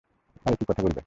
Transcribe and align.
আরে 0.45 0.55
কি 0.59 0.65
কথা 0.69 0.81
বলবে? 0.81 0.99